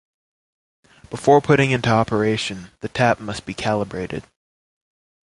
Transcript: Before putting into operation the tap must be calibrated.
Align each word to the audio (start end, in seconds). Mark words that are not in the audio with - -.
Before 1.11 1.41
putting 1.41 1.69
into 1.69 1.91
operation 1.91 2.71
the 2.79 2.89
tap 2.89 3.19
must 3.19 3.45
be 3.45 3.53
calibrated. 3.53 4.23